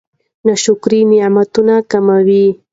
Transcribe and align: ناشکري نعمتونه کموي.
ناشکري 0.45 0.99
نعمتونه 1.11 1.75
کموي. 1.91 2.45